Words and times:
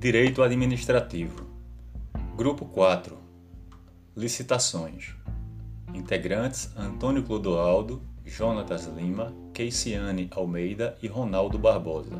Direito 0.00 0.44
Administrativo. 0.44 1.44
Grupo 2.36 2.64
4. 2.66 3.18
Licitações. 4.16 5.16
Integrantes 5.92 6.70
Antônio 6.76 7.24
Clodoaldo, 7.24 8.00
Jonatas 8.24 8.86
Lima, 8.86 9.34
Keiciane 9.52 10.28
Almeida 10.30 10.96
e 11.02 11.08
Ronaldo 11.08 11.58
Barbosa. 11.58 12.14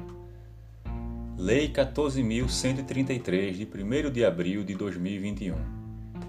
Lei 1.38 1.72
14.133, 1.72 3.52
de 3.52 3.64
1 3.64 4.10
de 4.10 4.24
abril 4.24 4.64
de 4.64 4.74
2021, 4.74 5.54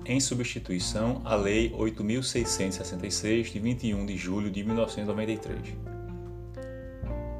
em 0.06 0.20
substituição 0.20 1.24
à 1.26 1.36
Lei 1.36 1.72
8.666, 1.72 3.52
de 3.52 3.58
21 3.58 4.06
de 4.06 4.16
julho 4.16 4.52
de 4.52 4.64
1993. 4.64 5.99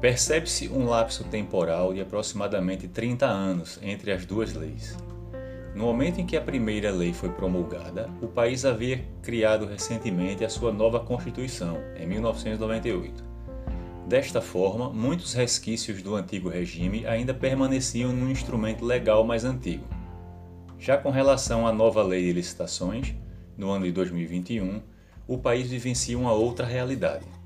Percebe-se 0.00 0.66
um 0.70 0.86
lapso 0.86 1.24
temporal 1.24 1.92
de 1.92 2.00
aproximadamente 2.00 2.88
30 2.88 3.26
anos 3.26 3.78
entre 3.82 4.10
as 4.10 4.24
duas 4.24 4.54
leis. 4.54 4.96
No 5.74 5.84
momento 5.84 6.18
em 6.18 6.26
que 6.26 6.38
a 6.38 6.40
primeira 6.40 6.90
lei 6.90 7.12
foi 7.12 7.28
promulgada, 7.28 8.08
o 8.22 8.26
país 8.26 8.64
havia 8.64 9.04
criado 9.20 9.66
recentemente 9.66 10.42
a 10.42 10.48
sua 10.48 10.72
nova 10.72 11.00
Constituição, 11.00 11.76
em 11.98 12.06
1998. 12.06 13.22
Desta 14.08 14.40
forma, 14.40 14.88
muitos 14.88 15.34
resquícios 15.34 16.02
do 16.02 16.16
antigo 16.16 16.48
regime 16.48 17.06
ainda 17.06 17.34
permaneciam 17.34 18.10
no 18.10 18.30
instrumento 18.30 18.86
legal 18.86 19.22
mais 19.22 19.44
antigo. 19.44 19.84
Já 20.78 20.96
com 20.96 21.10
relação 21.10 21.66
à 21.66 21.72
nova 21.72 22.02
lei 22.02 22.24
de 22.24 22.32
licitações, 22.32 23.14
no 23.54 23.68
ano 23.70 23.84
de 23.84 23.92
2021, 23.92 24.80
o 25.28 25.36
país 25.36 25.68
vivencia 25.68 26.18
uma 26.18 26.32
outra 26.32 26.64
realidade. 26.64 27.39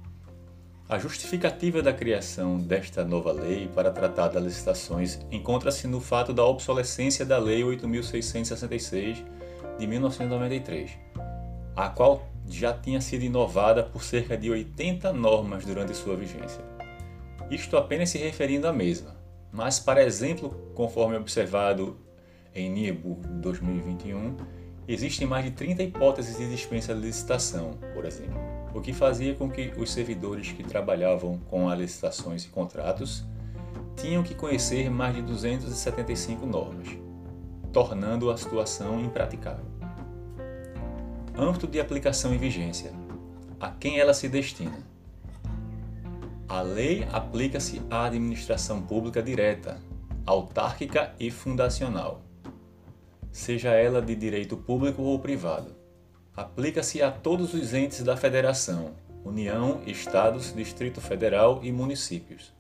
A 0.86 0.98
justificativa 0.98 1.80
da 1.80 1.94
criação 1.94 2.58
desta 2.58 3.02
nova 3.06 3.32
lei 3.32 3.70
para 3.74 3.90
tratar 3.90 4.28
das 4.28 4.44
licitações 4.44 5.18
encontra-se 5.30 5.86
no 5.86 5.98
fato 5.98 6.30
da 6.30 6.44
obsolescência 6.44 7.24
da 7.24 7.38
Lei 7.38 7.62
8.666 7.62 9.24
de 9.78 9.86
1993, 9.86 10.90
a 11.74 11.88
qual 11.88 12.28
já 12.46 12.74
tinha 12.74 13.00
sido 13.00 13.22
inovada 13.22 13.82
por 13.82 14.04
cerca 14.04 14.36
de 14.36 14.50
80 14.50 15.10
normas 15.14 15.64
durante 15.64 15.94
sua 15.94 16.16
vigência. 16.16 16.62
Isto 17.50 17.78
apenas 17.78 18.10
se 18.10 18.18
referindo 18.18 18.68
à 18.68 18.72
mesma, 18.72 19.16
mas, 19.50 19.80
para 19.80 20.04
exemplo, 20.04 20.50
conforme 20.74 21.16
observado 21.16 21.96
em 22.54 22.70
NIEBU 22.70 23.22
2021, 23.40 24.36
existem 24.86 25.26
mais 25.26 25.44
de 25.44 25.50
30 25.52 25.82
hipóteses 25.82 26.36
de 26.36 26.48
dispensa 26.50 26.94
de 26.94 27.00
licitação, 27.00 27.72
por 27.94 28.04
exemplo, 28.04 28.38
o 28.74 28.80
que 28.80 28.92
fazia 28.92 29.34
com 29.34 29.50
que 29.50 29.72
os 29.78 29.92
servidores 29.92 30.52
que 30.52 30.62
trabalhavam 30.62 31.38
com 31.48 31.68
as 31.68 31.78
licitações 31.78 32.44
e 32.44 32.48
contratos 32.48 33.24
tinham 33.96 34.22
que 34.22 34.34
conhecer 34.34 34.90
mais 34.90 35.14
de 35.14 35.22
275 35.22 36.44
normas, 36.44 36.88
tornando 37.72 38.30
a 38.30 38.36
situação 38.36 39.00
impraticável. 39.00 39.64
Âmbito 41.36 41.66
de 41.66 41.80
aplicação 41.80 42.34
e 42.34 42.38
vigência. 42.38 42.92
A 43.58 43.70
quem 43.70 43.98
ela 43.98 44.12
se 44.12 44.28
destina? 44.28 44.78
A 46.48 46.60
lei 46.60 47.06
aplica-se 47.10 47.80
à 47.90 48.04
administração 48.04 48.82
pública 48.82 49.22
direta, 49.22 49.80
autárquica 50.26 51.14
e 51.18 51.30
fundacional, 51.30 52.22
seja 53.34 53.70
ela 53.70 54.00
de 54.00 54.14
direito 54.14 54.56
público 54.56 55.02
ou 55.02 55.18
privado. 55.18 55.74
Aplica-se 56.36 57.02
a 57.02 57.10
todos 57.10 57.52
os 57.52 57.74
entes 57.74 58.00
da 58.00 58.16
Federação, 58.16 58.92
União, 59.24 59.82
Estados, 59.84 60.54
Distrito 60.54 61.00
Federal 61.00 61.58
e 61.60 61.72
municípios. 61.72 62.54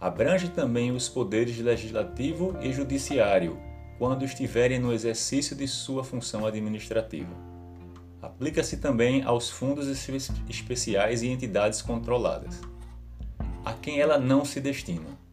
Abrange 0.00 0.48
também 0.50 0.92
os 0.92 1.08
poderes 1.08 1.58
legislativo 1.58 2.56
e 2.62 2.72
judiciário, 2.72 3.58
quando 3.98 4.24
estiverem 4.24 4.78
no 4.78 4.92
exercício 4.92 5.56
de 5.56 5.66
sua 5.66 6.04
função 6.04 6.46
administrativa. 6.46 7.34
Aplica-se 8.22 8.76
também 8.76 9.24
aos 9.24 9.50
fundos 9.50 9.88
especiais 10.48 11.22
e 11.22 11.28
entidades 11.28 11.82
controladas. 11.82 12.60
A 13.64 13.72
quem 13.72 14.00
ela 14.00 14.16
não 14.16 14.44
se 14.44 14.60
destina. 14.60 15.23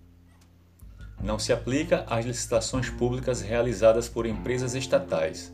Não 1.23 1.37
se 1.37 1.53
aplica 1.53 2.05
às 2.07 2.25
licitações 2.25 2.89
públicas 2.89 3.41
realizadas 3.41 4.09
por 4.09 4.25
empresas 4.25 4.75
estatais, 4.75 5.53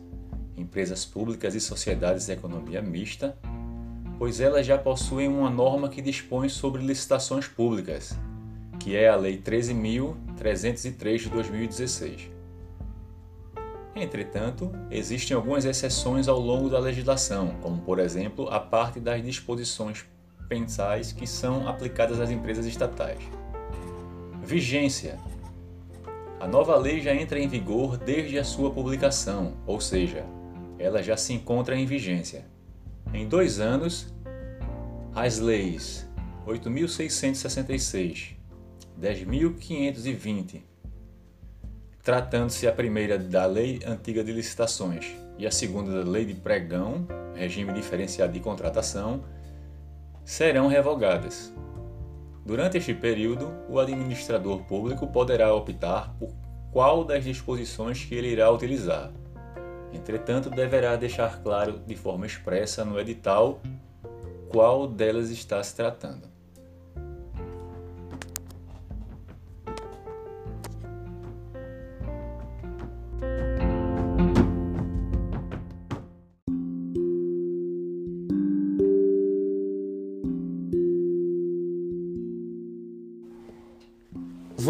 empresas 0.56 1.06
públicas 1.06 1.56
e 1.56 1.60
sociedades 1.60 2.26
de 2.26 2.32
economia 2.32 2.82
mista, 2.82 3.38
pois 4.18 4.40
elas 4.40 4.66
já 4.66 4.78
possuem 4.78 5.28
uma 5.28 5.50
norma 5.50 5.90
que 5.90 6.02
dispõe 6.02 6.50
sobre 6.50 6.82
licitações 6.82 7.48
públicas, 7.48 8.18
que 8.80 8.96
é 8.96 9.10
a 9.10 9.16
Lei 9.16 9.42
13.303 9.42 11.18
de 11.18 11.30
2016 11.30 12.38
Entretanto, 14.02 14.72
existem 14.92 15.36
algumas 15.36 15.66
exceções 15.66 16.28
ao 16.28 16.40
longo 16.40 16.70
da 16.70 16.78
legislação, 16.78 17.56
como 17.62 17.82
por 17.82 17.98
exemplo 17.98 18.48
a 18.50 18.60
parte 18.60 19.00
das 19.00 19.24
disposições 19.24 20.06
pensais 20.48 21.12
que 21.12 21.26
são 21.26 21.68
aplicadas 21.68 22.20
às 22.20 22.30
empresas 22.30 22.66
estatais. 22.66 23.20
Vigência. 24.44 25.18
A 26.40 26.48
nova 26.48 26.76
lei 26.76 27.02
já 27.02 27.16
entra 27.16 27.40
em 27.40 27.48
vigor 27.48 27.98
desde 27.98 28.38
a 28.38 28.44
sua 28.44 28.72
publicação, 28.72 29.54
ou 29.66 29.82
seja, 29.82 30.26
ela 30.78 31.02
já 31.02 31.18
se 31.18 31.34
encontra 31.34 31.76
em 31.76 31.86
vigência. 31.86 32.46
Em 33.14 33.28
dois 33.28 33.60
anos, 33.60 34.14
as 35.16 35.40
leis 35.40 36.08
8.666, 36.46 38.36
10.520 39.00 40.68
tratando-se 42.08 42.66
a 42.66 42.72
primeira 42.72 43.20
da 43.20 43.46
Lei 43.46 43.82
Antiga 43.86 44.24
de 44.24 44.32
Licitações 44.32 45.14
e 45.38 45.46
a 45.46 45.52
segunda 45.52 45.92
da 45.92 46.10
Lei 46.10 46.24
de 46.24 46.36
Pregão, 46.36 47.06
regime 47.36 47.74
diferenciado 47.74 48.32
de 48.32 48.40
contratação, 48.40 49.26
serão 50.24 50.70
revogadas. 50.70 51.54
Durante 52.48 52.78
este 52.78 52.94
período, 52.94 53.54
o 53.68 53.78
administrador 53.78 54.64
público 54.64 55.06
poderá 55.06 55.54
optar 55.54 56.16
por 56.18 56.34
qual 56.72 57.04
das 57.04 57.26
disposições 57.26 58.06
que 58.06 58.16
ele 58.16 58.30
irá 58.30 58.50
utilizar. 58.50 59.12
Entretanto, 59.92 60.50
deverá 60.50 60.96
deixar 60.96 61.44
claro 61.44 61.82
de 61.86 61.94
forma 61.94 62.26
expressa 62.26 62.86
no 62.86 62.98
edital 62.98 63.60
qual 64.48 64.88
delas 64.88 65.30
está 65.30 65.62
se 65.62 65.76
tratando. 65.76 66.37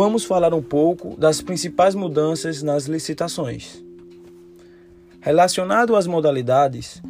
Vamos 0.07 0.23
falar 0.23 0.53
um 0.53 0.61
pouco 0.61 1.17
das 1.17 1.41
principais 1.41 1.93
mudanças 1.93 2.63
nas 2.63 2.85
licitações. 2.85 3.83
Relacionado 5.19 5.97
às 5.97 6.07
modalidades, 6.07 7.01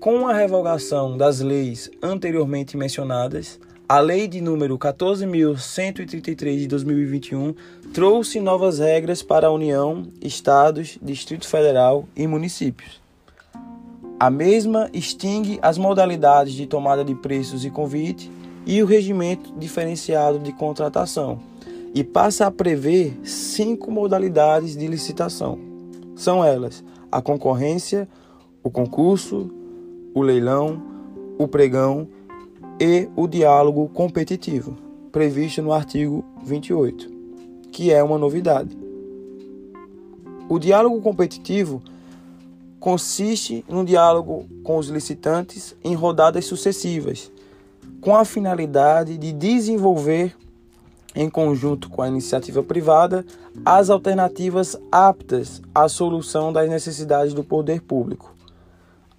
com 0.00 0.26
a 0.26 0.32
revogação 0.32 1.14
das 1.14 1.40
leis 1.40 1.90
anteriormente 2.02 2.74
mencionadas, 2.74 3.60
a 3.86 4.00
Lei 4.00 4.26
de 4.26 4.40
número 4.40 4.78
14.133 4.78 6.60
de 6.60 6.68
2021 6.68 7.54
trouxe 7.92 8.40
novas 8.40 8.78
regras 8.78 9.22
para 9.22 9.48
a 9.48 9.52
União, 9.52 10.04
Estados, 10.22 10.98
Distrito 11.02 11.46
Federal 11.46 12.08
e 12.16 12.26
municípios. 12.26 12.98
A 14.18 14.30
mesma 14.30 14.88
extingue 14.90 15.58
as 15.60 15.76
modalidades 15.76 16.54
de 16.54 16.66
tomada 16.66 17.04
de 17.04 17.14
preços 17.14 17.62
e 17.62 17.70
convite 17.70 18.30
e 18.66 18.82
o 18.82 18.86
regimento 18.86 19.54
diferenciado 19.56 20.40
de 20.40 20.52
contratação 20.52 21.38
e 21.94 22.02
passa 22.02 22.46
a 22.46 22.50
prever 22.50 23.16
cinco 23.22 23.90
modalidades 23.90 24.76
de 24.76 24.88
licitação. 24.88 25.58
São 26.16 26.44
elas: 26.44 26.84
a 27.10 27.22
concorrência, 27.22 28.08
o 28.62 28.68
concurso, 28.68 29.48
o 30.12 30.20
leilão, 30.20 30.82
o 31.38 31.46
pregão 31.46 32.08
e 32.80 33.08
o 33.14 33.28
diálogo 33.28 33.88
competitivo, 33.94 34.76
previsto 35.12 35.62
no 35.62 35.72
artigo 35.72 36.24
28, 36.44 37.08
que 37.70 37.92
é 37.92 38.02
uma 38.02 38.18
novidade. 38.18 38.76
O 40.48 40.58
diálogo 40.58 41.00
competitivo 41.00 41.82
consiste 42.80 43.64
num 43.68 43.84
diálogo 43.84 44.46
com 44.62 44.76
os 44.76 44.88
licitantes 44.88 45.74
em 45.82 45.94
rodadas 45.94 46.44
sucessivas 46.44 47.32
com 48.00 48.16
a 48.16 48.24
finalidade 48.24 49.16
de 49.18 49.32
desenvolver, 49.32 50.36
em 51.14 51.30
conjunto 51.30 51.88
com 51.88 52.02
a 52.02 52.08
iniciativa 52.08 52.62
privada, 52.62 53.24
as 53.64 53.90
alternativas 53.90 54.76
aptas 54.92 55.62
à 55.74 55.88
solução 55.88 56.52
das 56.52 56.68
necessidades 56.68 57.32
do 57.32 57.42
poder 57.42 57.80
público. 57.80 58.34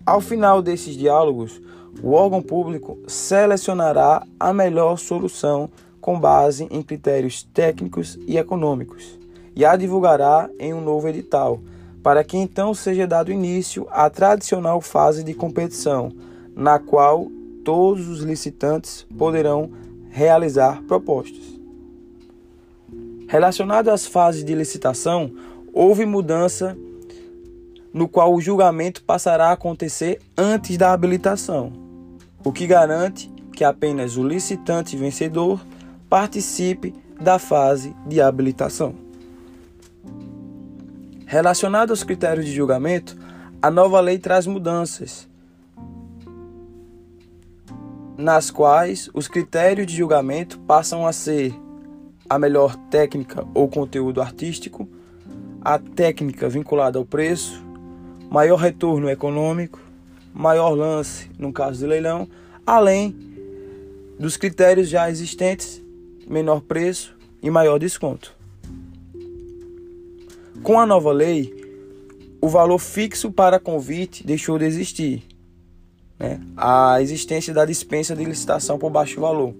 Ao 0.05 0.21
final 0.21 0.61
desses 0.61 0.95
diálogos, 0.95 1.61
o 2.01 2.11
órgão 2.11 2.41
público 2.41 2.97
selecionará 3.07 4.25
a 4.39 4.53
melhor 4.53 4.97
solução 4.97 5.69
com 5.99 6.19
base 6.19 6.67
em 6.69 6.81
critérios 6.81 7.43
técnicos 7.43 8.17
e 8.27 8.37
econômicos 8.37 9.17
e 9.57 9.65
a 9.65 9.75
divulgará 9.75 10.47
em 10.59 10.71
um 10.71 10.79
novo 10.79 11.07
edital, 11.07 11.59
para 12.03 12.23
que 12.23 12.37
então 12.37 12.75
seja 12.75 13.07
dado 13.07 13.31
início 13.31 13.87
à 13.89 14.07
tradicional 14.07 14.79
fase 14.79 15.23
de 15.23 15.33
competição, 15.33 16.11
na 16.55 16.77
qual 16.77 17.27
todos 17.67 18.07
os 18.07 18.21
licitantes 18.21 19.05
poderão 19.17 19.69
realizar 20.09 20.81
propostas. 20.83 21.59
Relacionado 23.27 23.89
às 23.89 24.07
fases 24.07 24.41
de 24.41 24.55
licitação, 24.55 25.33
houve 25.73 26.05
mudança 26.05 26.77
no 27.93 28.07
qual 28.07 28.33
o 28.33 28.39
julgamento 28.39 29.03
passará 29.03 29.47
a 29.47 29.51
acontecer 29.51 30.21
antes 30.37 30.77
da 30.77 30.93
habilitação, 30.93 31.73
o 32.41 32.53
que 32.53 32.65
garante 32.65 33.29
que 33.51 33.65
apenas 33.65 34.15
o 34.15 34.25
licitante 34.25 34.95
vencedor 34.95 35.59
participe 36.09 36.95
da 37.19 37.37
fase 37.37 37.93
de 38.07 38.21
habilitação. 38.21 38.95
Relacionado 41.25 41.89
aos 41.89 42.01
critérios 42.01 42.45
de 42.45 42.53
julgamento, 42.53 43.17
a 43.61 43.69
nova 43.69 43.99
lei 43.99 44.17
traz 44.17 44.47
mudanças, 44.47 45.27
nas 48.17 48.49
quais 48.49 49.09
os 49.13 49.27
critérios 49.27 49.85
de 49.85 49.95
julgamento 49.95 50.59
passam 50.61 51.05
a 51.05 51.13
ser 51.13 51.53
a 52.27 52.39
melhor 52.39 52.75
técnica 52.89 53.45
ou 53.53 53.67
conteúdo 53.67 54.21
artístico, 54.21 54.87
a 55.61 55.77
técnica 55.77 56.49
vinculada 56.49 56.97
ao 56.97 57.05
preço, 57.05 57.63
maior 58.29 58.57
retorno 58.57 59.09
econômico, 59.09 59.79
maior 60.33 60.71
lance 60.71 61.29
no 61.37 61.53
caso 61.53 61.79
de 61.79 61.85
leilão, 61.85 62.27
além 62.65 63.15
dos 64.19 64.35
critérios 64.35 64.89
já 64.89 65.09
existentes, 65.09 65.81
menor 66.27 66.61
preço 66.61 67.15
e 67.41 67.49
maior 67.49 67.77
desconto. 67.77 68.35
Com 70.63 70.79
a 70.79 70.85
nova 70.85 71.11
lei, 71.11 71.53
o 72.41 72.49
valor 72.49 72.79
fixo 72.79 73.31
para 73.31 73.59
convite 73.59 74.25
deixou 74.25 74.57
de 74.57 74.65
existir. 74.65 75.23
Né? 76.19 76.39
A 76.55 77.01
existência 77.01 77.53
da 77.53 77.65
dispensa 77.65 78.15
de 78.15 78.25
licitação 78.25 78.77
por 78.77 78.89
baixo 78.89 79.19
valor 79.19 79.53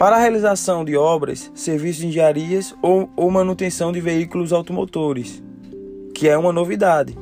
para 0.00 0.16
a 0.16 0.18
realização 0.18 0.82
de 0.82 0.96
obras, 0.96 1.52
serviços 1.54 2.00
de 2.00 2.06
engenharias 2.06 2.74
ou, 2.80 3.10
ou 3.14 3.30
manutenção 3.30 3.92
de 3.92 4.00
veículos 4.00 4.50
automotores, 4.50 5.42
que 6.14 6.26
é 6.26 6.38
uma 6.38 6.54
novidade. 6.54 7.14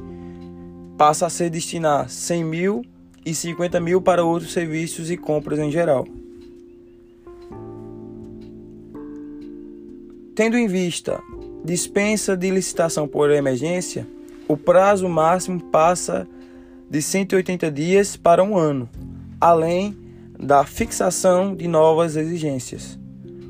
Passa 0.96 1.26
a 1.26 1.28
ser 1.28 1.50
destinar 1.50 2.08
100 2.08 2.44
mil 2.44 2.84
e 3.26 3.34
50 3.34 3.80
mil 3.80 4.00
para 4.00 4.22
outros 4.22 4.52
serviços 4.52 5.10
e 5.10 5.16
compras 5.16 5.58
em 5.58 5.72
geral. 5.72 6.06
Tendo 10.36 10.56
em 10.56 10.68
vista 10.68 11.20
dispensa 11.64 12.36
de 12.36 12.48
licitação 12.48 13.08
por 13.08 13.28
emergência, 13.32 14.06
o 14.46 14.56
prazo 14.56 15.08
máximo 15.08 15.60
passa 15.60 16.28
de 16.90 17.02
180 17.02 17.70
dias 17.70 18.16
para 18.16 18.42
um 18.42 18.56
ano, 18.56 18.88
além 19.40 19.96
da 20.38 20.64
fixação 20.64 21.54
de 21.54 21.66
novas 21.66 22.16
exigências, 22.16 22.98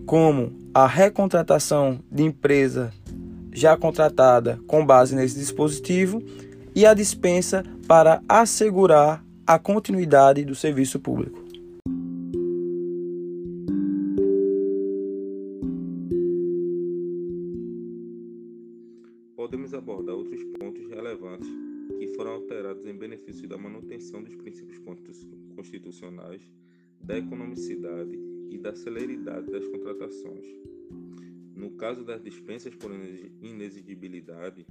como 0.06 0.52
a 0.72 0.86
recontratação 0.86 2.00
de 2.10 2.22
empresa 2.22 2.92
já 3.52 3.76
contratada 3.76 4.58
com 4.66 4.84
base 4.84 5.14
nesse 5.14 5.38
dispositivo 5.38 6.22
e 6.74 6.86
a 6.86 6.94
dispensa 6.94 7.64
para 7.86 8.22
assegurar 8.28 9.24
a 9.46 9.58
continuidade 9.58 10.44
do 10.44 10.54
serviço 10.54 11.00
público. 11.00 11.47
Foram 22.18 22.32
alterados 22.32 22.84
em 22.84 22.96
benefício 22.96 23.48
da 23.48 23.56
manutenção 23.56 24.20
dos 24.20 24.34
princípios 24.34 24.76
constitucionais 25.54 26.42
da 27.00 27.16
economicidade 27.16 28.18
e 28.50 28.58
da 28.58 28.74
celeridade 28.74 29.48
das 29.48 29.64
contratações. 29.68 30.44
No 31.54 31.70
caso 31.76 32.04
das 32.04 32.20
dispensas 32.20 32.74
por 32.74 32.90
inexigibilidade, 33.40 34.66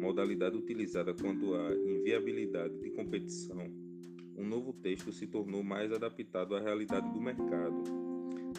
modalidade 0.00 0.56
utilizada 0.56 1.14
quando 1.14 1.54
há 1.54 1.72
inviabilidade 1.76 2.76
de 2.80 2.90
competição, 2.90 3.70
um 4.36 4.44
novo 4.44 4.72
texto 4.72 5.12
se 5.12 5.28
tornou 5.28 5.62
mais 5.62 5.92
adaptado 5.92 6.56
à 6.56 6.60
realidade 6.60 7.08
do 7.12 7.20
mercado, 7.20 7.84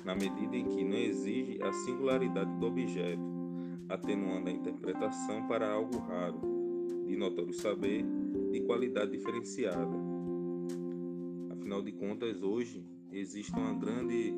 na 0.05 0.15
medida 0.15 0.55
em 0.55 0.69
que 0.69 0.85
não 0.85 0.97
exige 0.97 1.61
a 1.61 1.73
singularidade 1.73 2.59
do 2.59 2.65
objeto, 2.65 3.19
atenuando 3.89 4.47
a 4.47 4.53
interpretação 4.53 5.45
para 5.49 5.69
algo 5.69 5.97
raro, 5.97 6.54
de 7.05 7.15
notório 7.15 7.53
saber, 7.53 8.05
de 8.51 8.61
qualidade 8.61 9.11
diferenciada 9.11 10.15
Afinal 11.65 11.81
de 11.81 11.93
contas, 11.93 12.43
hoje 12.43 12.85
existe 13.11 13.51
uma 13.53 13.73
grande 13.73 14.35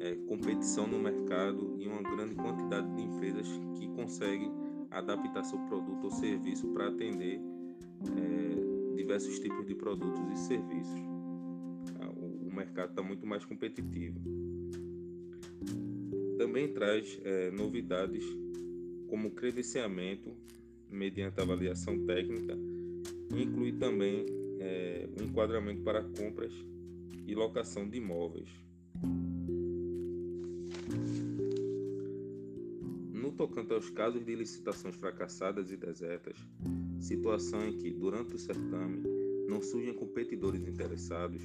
é, 0.00 0.14
competição 0.26 0.86
no 0.86 0.98
mercado 0.98 1.76
e 1.78 1.86
uma 1.86 2.02
grande 2.02 2.34
quantidade 2.34 2.90
de 2.96 3.02
empresas 3.02 3.46
que 3.76 3.86
conseguem 3.88 4.50
adaptar 4.90 5.44
seu 5.44 5.58
produto 5.66 6.04
ou 6.04 6.10
serviço 6.10 6.66
para 6.68 6.88
atender 6.88 7.38
é, 8.16 8.96
diversos 8.96 9.38
tipos 9.40 9.66
de 9.66 9.74
produtos 9.74 10.32
e 10.32 10.38
serviços. 10.38 11.00
Ah, 12.00 12.08
o, 12.16 12.48
o 12.48 12.50
mercado 12.50 12.90
está 12.90 13.02
muito 13.02 13.26
mais 13.26 13.44
competitivo. 13.44 14.18
Também 16.38 16.72
traz 16.72 17.20
é, 17.22 17.50
novidades 17.50 18.24
como 19.06 19.32
credenciamento 19.32 20.34
mediante 20.90 21.40
avaliação 21.40 21.98
técnica 22.06 22.56
inclui 23.32 23.72
também 23.72 24.26
é, 24.60 25.08
um 25.18 25.24
enquadramento 25.24 25.82
para 25.82 26.02
compras 26.02 26.52
e 27.26 27.34
locação 27.34 27.88
de 27.88 27.98
imóveis. 27.98 28.48
No 33.12 33.32
tocante 33.32 33.72
aos 33.72 33.90
casos 33.90 34.24
de 34.24 34.34
licitações 34.34 34.94
fracassadas 34.96 35.70
e 35.70 35.76
desertas, 35.76 36.38
situação 37.00 37.66
em 37.66 37.78
que, 37.78 37.90
durante 37.90 38.34
o 38.34 38.38
certame, 38.38 39.02
não 39.48 39.62
surgem 39.62 39.94
competidores 39.94 40.66
interessados, 40.66 41.42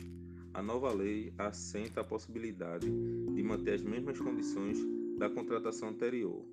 a 0.53 0.62
nova 0.62 0.92
lei 0.92 1.33
assenta 1.38 2.01
a 2.01 2.03
possibilidade 2.03 2.88
de 2.89 3.44
manter 3.44 3.75
as 3.75 3.83
mesmas 3.83 4.19
condições 4.19 4.77
da 5.18 5.30
contratação 5.30 5.89
anterior, 5.89 6.44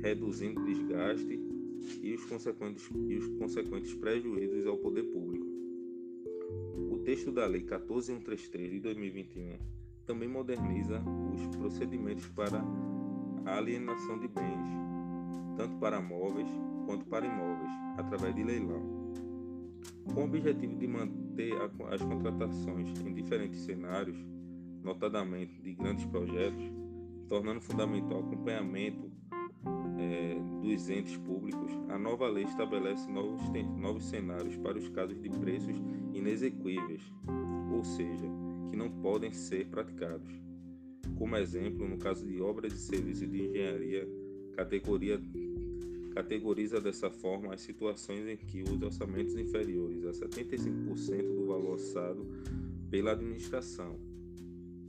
reduzindo 0.00 0.60
o 0.60 0.64
desgaste 0.64 1.41
e 2.02 2.14
os 2.14 2.24
consequentes, 2.24 2.88
e 3.08 3.16
os 3.16 3.28
consequentes 3.38 3.94
prejuízos 3.94 4.66
ao 4.66 4.78
poder 4.78 5.04
público 5.04 5.52
texto 7.04 7.32
da 7.32 7.46
Lei 7.46 7.62
14133 7.62 8.70
de 8.70 8.80
2021 8.80 9.58
também 10.06 10.28
moderniza 10.28 11.02
os 11.34 11.56
procedimentos 11.56 12.26
para 12.28 12.64
a 13.44 13.56
alienação 13.56 14.18
de 14.20 14.28
bens, 14.28 14.68
tanto 15.56 15.76
para 15.76 16.00
móveis 16.00 16.48
quanto 16.86 17.04
para 17.06 17.26
imóveis, 17.26 17.70
através 17.98 18.34
de 18.34 18.44
leilão. 18.44 19.12
Com 20.14 20.22
o 20.22 20.24
objetivo 20.24 20.76
de 20.76 20.86
manter 20.86 21.52
as 21.90 22.02
contratações 22.02 22.88
em 23.00 23.14
diferentes 23.14 23.60
cenários, 23.60 24.16
notadamente 24.82 25.60
de 25.60 25.74
grandes 25.74 26.04
projetos, 26.06 26.64
tornando 27.28 27.60
fundamental 27.60 28.22
o 28.22 28.26
acompanhamento 28.26 29.10
é, 30.02 30.34
dos 30.60 30.90
entes 30.90 31.16
públicos, 31.16 31.70
a 31.88 31.98
nova 31.98 32.28
lei 32.28 32.44
estabelece 32.44 33.08
novos, 33.10 33.40
novos 33.78 34.04
cenários 34.04 34.56
para 34.56 34.76
os 34.76 34.88
casos 34.88 35.20
de 35.20 35.30
preços 35.30 35.76
inexequíveis, 36.12 37.02
ou 37.72 37.84
seja, 37.84 38.26
que 38.70 38.76
não 38.76 38.90
podem 38.90 39.32
ser 39.32 39.68
praticados. 39.68 40.28
Como 41.16 41.36
exemplo, 41.36 41.88
no 41.88 41.98
caso 41.98 42.26
de 42.26 42.40
obras 42.40 42.72
e 42.72 42.78
serviços 42.78 43.30
de 43.30 43.42
engenharia, 43.46 44.08
categoria, 44.56 45.20
categoriza 46.14 46.80
dessa 46.80 47.10
forma 47.10 47.54
as 47.54 47.60
situações 47.60 48.26
em 48.26 48.36
que 48.36 48.62
os 48.62 48.82
orçamentos 48.82 49.36
inferiores 49.36 50.04
a 50.04 50.10
75% 50.10 51.34
do 51.34 51.46
valor 51.46 51.72
orçado 51.72 52.26
pela 52.90 53.12
administração, 53.12 53.98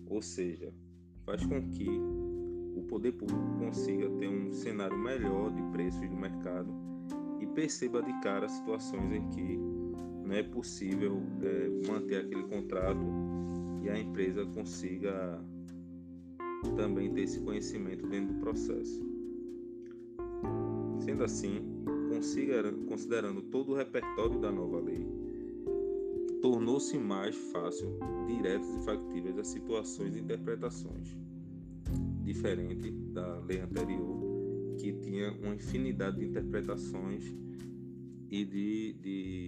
ou 0.07 0.21
seja, 0.21 0.73
faz 1.25 1.45
com 1.45 1.69
que 1.69 1.87
o 2.75 2.81
poder 2.83 3.13
público 3.13 3.41
consiga 3.59 4.09
ter 4.11 4.27
um 4.27 4.51
cenário 4.51 4.97
melhor 4.97 5.51
de 5.51 5.61
preços 5.71 6.07
do 6.09 6.15
mercado 6.15 6.73
e 7.39 7.47
perceba 7.47 8.01
de 8.01 8.13
cara 8.21 8.47
situações 8.47 9.11
em 9.11 9.29
que 9.29 9.57
não 10.25 10.33
é 10.33 10.43
possível 10.43 11.21
é, 11.41 11.87
manter 11.87 12.25
aquele 12.25 12.43
contrato 12.43 13.05
e 13.81 13.89
a 13.89 13.99
empresa 13.99 14.45
consiga 14.45 15.39
também 16.75 17.13
ter 17.13 17.23
esse 17.23 17.41
conhecimento 17.41 18.07
dentro 18.07 18.33
do 18.33 18.39
processo. 18.39 19.03
Sendo 20.99 21.25
assim, 21.25 21.61
considerando 22.87 23.41
todo 23.41 23.73
o 23.73 23.75
repertório 23.75 24.39
da 24.39 24.49
nova 24.49 24.79
lei, 24.79 25.05
tornou-se 26.41 26.97
mais 26.97 27.35
fácil, 27.51 27.99
diretas 28.25 28.69
e 28.75 28.85
factíveis 28.85 29.37
as 29.37 29.47
situações 29.47 30.15
e 30.15 30.19
interpretações 30.19 31.17
diferente 32.23 32.89
da 32.89 33.39
lei 33.39 33.59
anterior, 33.59 34.75
que 34.79 34.93
tinha 34.93 35.31
uma 35.31 35.55
infinidade 35.55 36.19
de 36.19 36.25
interpretações 36.25 37.23
e 38.31 38.45
de, 38.45 38.93
de, 38.93 39.47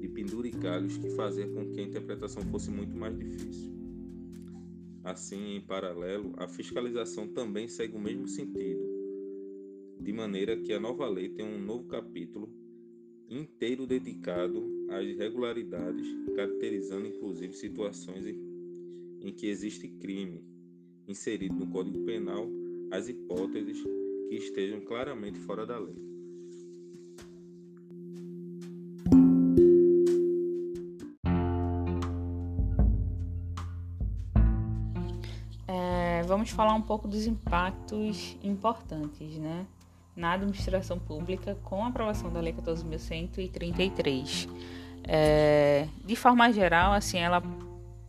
de 0.00 0.08
penduricalhos 0.08 0.96
que 0.98 1.10
fazia 1.10 1.46
com 1.48 1.70
que 1.70 1.80
a 1.80 1.84
interpretação 1.84 2.42
fosse 2.44 2.70
muito 2.70 2.96
mais 2.96 3.16
difícil. 3.16 3.72
Assim, 5.04 5.56
em 5.56 5.60
paralelo, 5.60 6.34
a 6.36 6.48
fiscalização 6.48 7.28
também 7.28 7.68
segue 7.68 7.94
o 7.94 8.00
mesmo 8.00 8.26
sentido, 8.26 8.84
de 10.00 10.12
maneira 10.12 10.56
que 10.56 10.72
a 10.72 10.80
nova 10.80 11.08
lei 11.08 11.28
tem 11.28 11.46
um 11.46 11.60
novo 11.60 11.84
capítulo 11.84 12.52
inteiro 13.28 13.86
dedicado 13.86 14.64
às 14.90 15.04
irregularidades, 15.04 16.06
caracterizando 16.34 17.06
inclusive 17.06 17.52
situações 17.52 18.26
em, 18.26 18.36
em 19.20 19.32
que 19.32 19.46
existe 19.46 19.88
crime 19.88 20.55
inserido 21.08 21.54
no 21.54 21.66
Código 21.68 22.04
Penal, 22.04 22.46
as 22.90 23.08
hipóteses 23.08 23.82
que 24.28 24.36
estejam 24.36 24.80
claramente 24.80 25.38
fora 25.40 25.64
da 25.64 25.78
lei. 25.78 26.06
vamos 36.26 36.50
falar 36.50 36.74
um 36.74 36.82
pouco 36.82 37.08
dos 37.08 37.26
impactos 37.26 38.36
importantes 38.42 39.38
né, 39.38 39.64
na 40.14 40.32
administração 40.32 40.98
pública 40.98 41.56
com 41.64 41.84
a 41.84 41.88
aprovação 41.88 42.30
da 42.30 42.40
Lei 42.40 42.52
14.133. 42.52 44.48
É, 45.04 45.88
de 46.04 46.16
forma 46.16 46.52
geral, 46.52 46.92
assim, 46.92 47.18
ela 47.18 47.42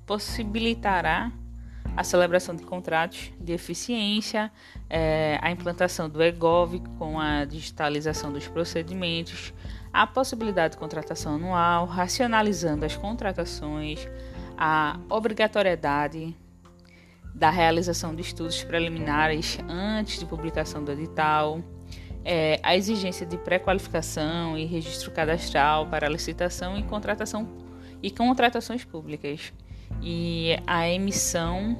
possibilitará 0.05 1.31
a 1.95 2.03
celebração 2.03 2.55
de 2.55 2.63
contratos 2.63 3.31
de 3.39 3.53
eficiência, 3.53 4.51
é, 4.89 5.39
a 5.41 5.51
implantação 5.51 6.09
do 6.09 6.21
EGOV 6.21 6.81
com 6.97 7.19
a 7.19 7.45
digitalização 7.45 8.31
dos 8.31 8.47
procedimentos, 8.47 9.53
a 9.91 10.05
possibilidade 10.05 10.73
de 10.73 10.77
contratação 10.77 11.35
anual, 11.35 11.85
racionalizando 11.85 12.85
as 12.85 12.95
contratações, 12.95 14.07
a 14.57 14.99
obrigatoriedade 15.09 16.35
da 17.33 17.49
realização 17.49 18.15
de 18.15 18.21
estudos 18.21 18.63
preliminares 18.63 19.59
antes 19.67 20.19
de 20.19 20.25
publicação 20.25 20.83
do 20.83 20.91
edital, 20.91 21.61
é, 22.25 22.59
a 22.61 22.75
exigência 22.75 23.25
de 23.25 23.37
pré-qualificação 23.37 24.57
e 24.57 24.65
registro 24.65 25.11
cadastral 25.11 25.87
para 25.87 26.09
licitação 26.09 26.77
e 26.77 26.83
contratação 26.83 27.47
e 28.03 28.11
contratações 28.11 28.83
públicas 28.83 29.53
e 30.01 30.57
a 30.65 30.89
emissão 30.89 31.77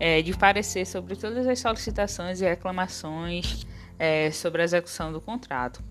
é, 0.00 0.22
de 0.22 0.36
parecer 0.36 0.86
sobre 0.86 1.16
todas 1.16 1.46
as 1.46 1.58
solicitações 1.58 2.40
e 2.40 2.44
reclamações 2.44 3.66
é, 3.98 4.30
sobre 4.30 4.62
a 4.62 4.64
execução 4.64 5.12
do 5.12 5.20
contrato. 5.20 5.82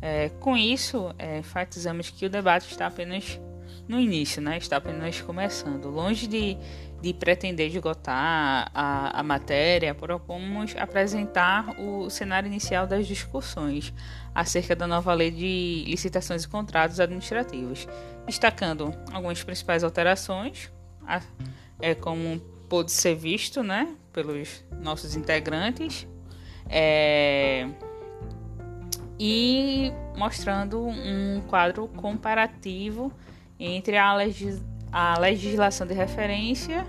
É, 0.00 0.28
com 0.40 0.56
isso, 0.56 1.12
é, 1.18 1.38
enfatizamos 1.38 2.10
que 2.10 2.26
o 2.26 2.30
debate 2.30 2.70
está 2.70 2.86
apenas 2.86 3.40
no 3.88 3.98
início, 3.98 4.40
né? 4.40 4.58
está 4.58 4.76
apenas 4.76 5.20
começando. 5.20 5.88
Longe 5.88 6.26
de 6.26 6.56
de 7.00 7.14
pretender 7.14 7.68
esgotar 7.68 8.70
a, 8.74 9.20
a 9.20 9.22
matéria, 9.22 9.94
propomos 9.94 10.74
apresentar 10.76 11.78
o 11.80 12.10
cenário 12.10 12.48
inicial 12.48 12.86
das 12.86 13.06
discussões 13.06 13.92
acerca 14.34 14.74
da 14.74 14.86
nova 14.86 15.14
lei 15.14 15.30
de 15.30 15.84
licitações 15.86 16.44
e 16.44 16.48
contratos 16.48 16.98
administrativos, 16.98 17.86
destacando 18.26 18.92
algumas 19.12 19.42
principais 19.42 19.84
alterações, 19.84 20.72
é, 21.80 21.94
como 21.94 22.40
pode 22.68 22.90
ser 22.90 23.14
visto 23.14 23.62
né, 23.62 23.94
pelos 24.12 24.64
nossos 24.80 25.14
integrantes, 25.14 26.06
é, 26.68 27.68
e 29.20 29.92
mostrando 30.16 30.84
um 30.84 31.42
quadro 31.48 31.88
comparativo 31.88 33.12
entre 33.58 33.96
a 33.96 34.14
legislação 34.14 34.77
a 34.92 35.18
legislação 35.18 35.86
de 35.86 35.94
referência. 35.94 36.84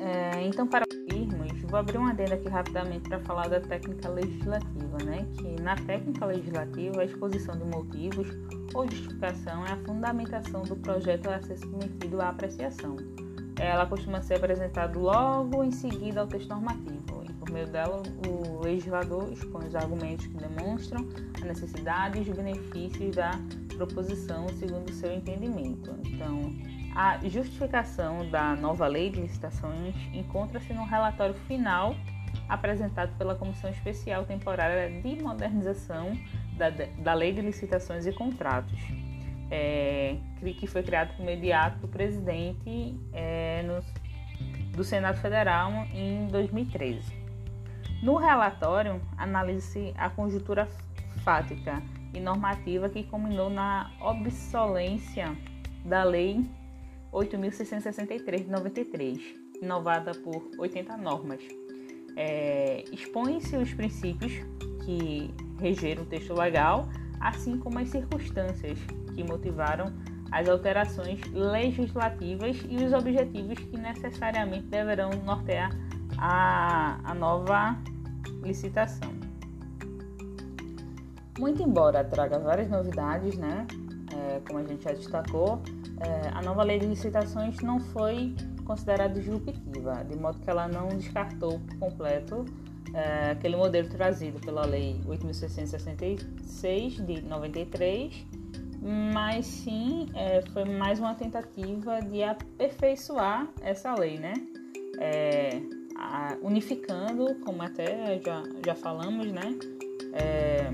É, 0.00 0.42
então, 0.44 0.66
para 0.66 0.84
irmos, 1.12 1.62
vou 1.62 1.78
abrir 1.78 1.98
uma 1.98 2.10
adenda 2.10 2.34
aqui 2.34 2.48
rapidamente 2.48 3.08
para 3.08 3.20
falar 3.20 3.48
da 3.48 3.60
técnica 3.60 4.08
legislativa, 4.08 4.98
né? 5.04 5.26
Que 5.38 5.60
na 5.60 5.76
técnica 5.76 6.26
legislativa, 6.26 7.02
a 7.02 7.04
exposição 7.04 7.56
de 7.56 7.64
motivos 7.64 8.28
ou 8.74 8.88
justificação 8.88 9.66
é 9.66 9.72
a 9.72 9.76
fundamentação 9.84 10.62
do 10.62 10.76
projeto 10.76 11.28
a 11.28 11.40
ser 11.42 11.58
submetido 11.58 12.20
à 12.20 12.30
apreciação. 12.30 12.96
Ela 13.60 13.86
costuma 13.86 14.22
ser 14.22 14.36
apresentada 14.36 14.98
logo 14.98 15.62
em 15.62 15.70
seguida 15.70 16.22
ao 16.22 16.26
texto 16.26 16.48
normativo 16.48 17.11
por 17.52 17.58
meio 17.58 17.66
dela, 17.66 18.02
o 18.26 18.60
legislador 18.62 19.30
expõe 19.30 19.66
os 19.66 19.76
argumentos 19.76 20.26
que 20.26 20.34
demonstram 20.34 21.06
a 21.40 21.44
necessidade 21.44 22.18
e 22.18 22.22
os 22.22 22.28
benefícios 22.28 23.14
da 23.14 23.32
proposição 23.76 24.48
segundo 24.48 24.88
o 24.88 24.92
seu 24.92 25.12
entendimento. 25.12 25.94
Então, 26.06 26.50
a 26.96 27.18
justificação 27.28 28.28
da 28.30 28.56
nova 28.56 28.86
lei 28.86 29.10
de 29.10 29.20
licitações 29.20 29.94
encontra-se 30.14 30.72
no 30.72 30.84
relatório 30.84 31.34
final 31.46 31.94
apresentado 32.48 33.14
pela 33.18 33.34
Comissão 33.34 33.68
Especial 33.70 34.24
Temporária 34.24 34.90
de 35.02 35.22
Modernização 35.22 36.16
da, 36.56 36.70
da 36.70 37.12
Lei 37.12 37.34
de 37.34 37.42
Licitações 37.42 38.06
e 38.06 38.12
Contratos, 38.12 38.80
é, 39.50 40.16
que 40.58 40.66
foi 40.66 40.82
criado 40.82 41.14
por 41.16 41.24
mediato 41.26 41.80
do 41.80 41.88
presidente 41.88 42.98
é, 43.12 43.62
no, 43.62 44.74
do 44.74 44.82
Senado 44.82 45.18
Federal 45.18 45.70
em 45.92 46.26
2013. 46.28 47.21
No 48.02 48.16
relatório, 48.16 49.00
analisa-se 49.16 49.94
a 49.96 50.10
conjuntura 50.10 50.68
fática 51.22 51.80
e 52.12 52.18
normativa 52.18 52.88
que 52.88 53.04
culminou 53.04 53.48
na 53.48 53.92
obsolência 54.00 55.36
da 55.84 56.02
Lei 56.02 56.44
8.663 57.12 58.44
de 58.44 58.50
93, 58.50 59.20
inovada 59.62 60.10
por 60.16 60.50
80 60.58 60.96
normas. 60.96 61.40
É, 62.16 62.82
Expõe-se 62.90 63.56
os 63.56 63.72
princípios 63.72 64.32
que 64.84 65.32
regeram 65.60 66.02
o 66.02 66.06
texto 66.06 66.34
legal, 66.34 66.88
assim 67.20 67.56
como 67.56 67.78
as 67.78 67.88
circunstâncias 67.88 68.80
que 69.14 69.22
motivaram 69.22 69.92
as 70.32 70.48
alterações 70.48 71.20
legislativas 71.30 72.56
e 72.68 72.84
os 72.84 72.92
objetivos 72.92 73.58
que 73.60 73.76
necessariamente 73.76 74.66
deverão 74.66 75.10
nortear 75.24 75.70
a, 76.18 76.98
a 77.04 77.14
nova 77.14 77.76
licitação. 78.42 79.10
Muito 81.38 81.62
embora 81.62 82.04
traga 82.04 82.38
várias 82.38 82.68
novidades, 82.68 83.36
né? 83.36 83.66
É, 84.14 84.40
como 84.46 84.58
a 84.58 84.64
gente 84.64 84.84
já 84.84 84.92
destacou, 84.92 85.62
é, 86.00 86.28
a 86.28 86.42
nova 86.42 86.62
lei 86.62 86.78
de 86.78 86.86
licitações 86.86 87.58
não 87.60 87.80
foi 87.80 88.34
considerada 88.64 89.14
disruptiva, 89.14 90.04
de 90.04 90.16
modo 90.16 90.38
que 90.38 90.48
ela 90.48 90.68
não 90.68 90.88
descartou 90.88 91.58
por 91.60 91.78
completo 91.78 92.44
é, 92.94 93.30
aquele 93.30 93.56
modelo 93.56 93.88
trazido 93.88 94.38
pela 94.40 94.66
Lei 94.66 95.00
8.666 95.06 97.04
de 97.04 97.22
93, 97.22 98.26
mas 99.14 99.46
sim 99.46 100.08
é, 100.14 100.42
foi 100.52 100.64
mais 100.64 100.98
uma 100.98 101.14
tentativa 101.14 102.00
de 102.00 102.22
aperfeiçoar 102.22 103.48
essa 103.62 103.94
lei, 103.94 104.18
né? 104.18 104.34
É, 104.98 105.60
unificando, 106.42 107.34
como 107.44 107.62
até 107.62 108.20
já, 108.24 108.42
já 108.64 108.74
falamos, 108.74 109.30
né? 109.30 109.56
É, 110.12 110.72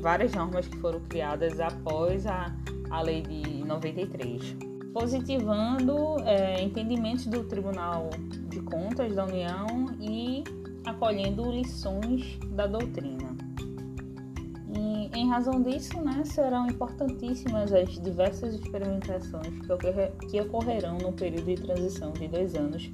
várias 0.00 0.32
normas 0.32 0.66
que 0.66 0.76
foram 0.78 1.00
criadas 1.00 1.60
após 1.60 2.26
a, 2.26 2.54
a 2.90 3.02
lei 3.02 3.22
de 3.22 3.64
93, 3.64 4.56
positivando 4.92 6.18
é, 6.24 6.62
entendimentos 6.62 7.26
do 7.26 7.44
Tribunal 7.44 8.10
de 8.48 8.60
Contas 8.60 9.14
da 9.14 9.24
União 9.24 9.66
e 10.00 10.44
acolhendo 10.84 11.50
lições 11.50 12.38
da 12.52 12.66
doutrina. 12.66 13.30
E, 14.76 15.18
em 15.18 15.28
razão 15.28 15.60
disso, 15.62 16.00
né, 16.00 16.22
serão 16.24 16.68
importantíssimas 16.68 17.72
as 17.72 18.00
diversas 18.00 18.54
experimentações 18.54 19.48
que, 19.48 20.26
que 20.28 20.40
ocorrerão 20.40 20.96
no 20.98 21.12
período 21.12 21.46
de 21.46 21.56
transição 21.56 22.12
de 22.12 22.28
dois 22.28 22.54
anos 22.54 22.90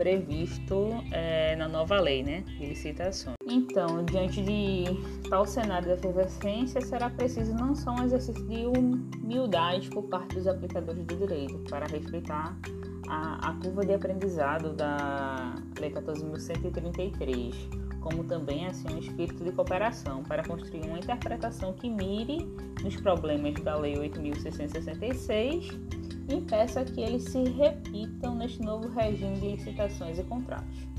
previsto 0.00 0.88
é, 1.12 1.54
na 1.56 1.68
nova 1.68 2.00
lei 2.00 2.22
né, 2.22 2.42
de 2.56 2.64
licitações. 2.64 3.36
Então, 3.46 4.02
diante 4.02 4.40
de 4.40 4.84
tal 5.28 5.44
cenário 5.44 5.88
de 5.88 5.92
efervescência, 5.92 6.80
será 6.80 7.10
preciso 7.10 7.52
não 7.52 7.74
só 7.74 7.90
um 7.90 8.04
exercício 8.04 8.42
de 8.46 8.64
humildade 8.64 9.90
por 9.90 10.04
parte 10.04 10.36
dos 10.36 10.46
aplicadores 10.46 11.04
do 11.04 11.16
direito 11.16 11.58
para 11.68 11.86
respeitar 11.86 12.56
a, 13.08 13.50
a 13.50 13.52
curva 13.62 13.84
de 13.84 13.92
aprendizado 13.92 14.72
da 14.72 15.54
Lei 15.78 15.90
14.133, 15.90 17.54
como 18.00 18.24
também 18.24 18.68
assim 18.68 18.88
um 18.94 18.98
espírito 19.00 19.44
de 19.44 19.52
cooperação 19.52 20.22
para 20.22 20.42
construir 20.42 20.86
uma 20.86 20.98
interpretação 20.98 21.74
que 21.74 21.90
mire 21.90 22.48
nos 22.82 22.96
problemas 22.96 23.52
da 23.62 23.76
Lei 23.76 23.96
8.666 23.96 25.89
impeça 26.34 26.84
que 26.84 27.00
eles 27.00 27.24
se 27.24 27.42
repitam 27.44 28.34
neste 28.34 28.62
novo 28.62 28.88
regime 28.88 29.38
de 29.38 29.52
licitações 29.52 30.18
e 30.18 30.22
contratos. 30.24 30.90